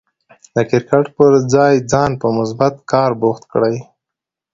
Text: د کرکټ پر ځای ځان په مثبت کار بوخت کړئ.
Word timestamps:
د 0.55 0.57
کرکټ 0.69 1.05
پر 1.15 1.31
ځای 1.53 1.73
ځان 1.91 2.11
په 2.21 2.27
مثبت 2.37 2.73
کار 2.91 3.11
بوخت 3.21 3.43
کړئ. 3.51 3.75